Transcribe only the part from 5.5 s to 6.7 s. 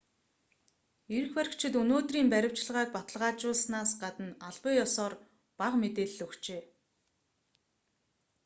бага мэдээлэл өгчээ